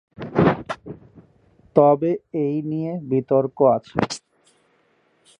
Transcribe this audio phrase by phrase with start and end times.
[1.75, 2.11] তবে
[2.43, 3.97] এই নিয়ে বিতর্ক আছে।